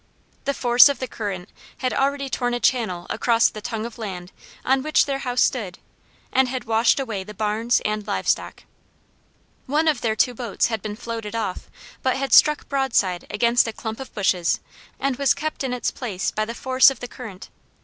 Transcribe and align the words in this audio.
The 0.45 0.55
force 0.55 0.89
of 0.89 0.97
the 0.97 1.07
current 1.07 1.47
had 1.77 1.93
already 1.93 2.27
torn 2.27 2.55
a 2.55 2.59
channel 2.59 3.05
across 3.11 3.51
the 3.51 3.61
tongue 3.61 3.85
of 3.85 3.99
land 3.99 4.31
on 4.65 4.81
which 4.81 5.05
the 5.05 5.19
house 5.19 5.43
stood 5.43 5.77
and 6.33 6.47
had 6.47 6.63
washed 6.63 6.99
away 6.99 7.23
the 7.23 7.35
barns 7.35 7.81
and 7.85 8.07
live 8.07 8.27
stock. 8.27 8.63
One 9.67 9.87
of 9.87 10.01
their 10.01 10.15
two 10.15 10.33
boats 10.33 10.69
had 10.73 10.81
been 10.81 10.95
floated 10.95 11.35
off 11.35 11.69
but 12.01 12.17
had 12.17 12.33
struck 12.33 12.67
broadside 12.67 13.27
against 13.29 13.67
a 13.67 13.73
clump 13.73 13.99
of 13.99 14.11
bushes 14.15 14.59
and 14.99 15.17
was 15.17 15.35
kept 15.35 15.63
in 15.63 15.71
its 15.71 15.91
place 15.91 16.31
by 16.31 16.45
the 16.45 16.55
force 16.55 16.89
of 16.89 16.99
the 16.99 17.07
current. 17.07 17.49